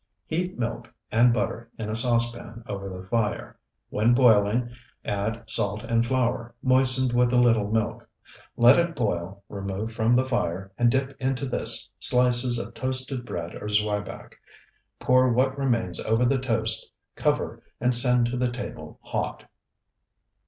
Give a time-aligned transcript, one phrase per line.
[0.25, 3.59] Heat milk and butter in a saucepan over the fire;
[3.91, 4.71] when boiling,
[5.05, 8.09] add salt and flour, moistened with a little milk.
[8.57, 13.53] Let it boil, remove from the fire, and dip into this slices of toasted bread
[13.61, 14.39] or zwieback.
[14.97, 19.43] Pour what remains over the toast, cover, and send to the table hot.